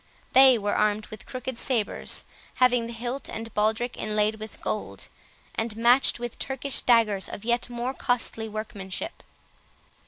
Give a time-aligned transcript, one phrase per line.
[0.33, 5.09] They were armed with crooked sabres, having the hilt and baldric inlaid with gold,
[5.53, 9.21] and matched with Turkish daggers of yet more costly workmanship.